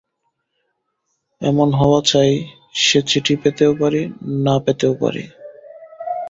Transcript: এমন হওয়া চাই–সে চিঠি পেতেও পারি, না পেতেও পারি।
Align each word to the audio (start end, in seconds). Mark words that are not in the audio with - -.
এমন 1.41 1.67
হওয়া 1.73 1.99
চাই–সে 2.05 2.99
চিঠি 3.01 3.35
পেতেও 3.35 3.73
পারি, 3.75 4.01
না 4.45 4.55
পেতেও 4.65 4.93
পারি। 4.95 5.23